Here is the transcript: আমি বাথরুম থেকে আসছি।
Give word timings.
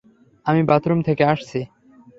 আমি 0.45 0.61
বাথরুম 0.63 0.99
থেকে 1.01 1.23
আসছি। 1.23 1.59